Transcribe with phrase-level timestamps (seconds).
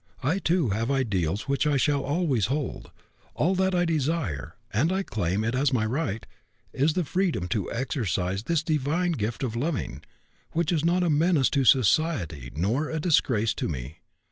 [0.23, 2.89] I too have ideals which I shall always hold.
[3.35, 6.25] All that I desire and I claim it as my right
[6.73, 10.01] is the freedom to exercise this divine gift of loving,
[10.53, 13.99] which is not a menace to society nor a disgrace to me.